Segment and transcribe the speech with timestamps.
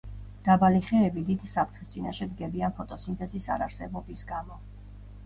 [0.45, 4.59] დაბალი ხეები დიდი საფრთხის წინაშე დგებიან ფოტოსინთეზის არარსებობის გამო.